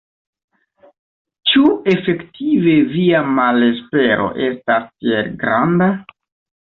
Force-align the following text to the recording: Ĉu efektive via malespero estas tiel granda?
Ĉu 1.51 1.65
efektive 1.93 2.75
via 2.95 3.21
malespero 3.35 4.27
estas 4.47 4.93
tiel 4.95 5.33
granda? 5.45 5.91